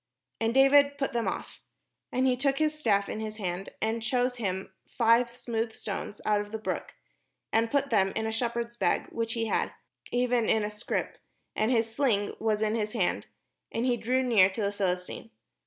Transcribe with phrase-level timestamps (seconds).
[0.39, 1.61] And David put them off
[2.11, 2.17] him.
[2.17, 6.41] And he took his staff in his hand, and chose him five smooth stones out
[6.41, 6.95] of the brook,
[7.53, 9.73] and put them in a shep herd's bag which he had,
[10.11, 11.19] even in a scrip;
[11.55, 13.27] and his sling was in his hand;
[13.71, 15.29] and he drew near to the Philistine.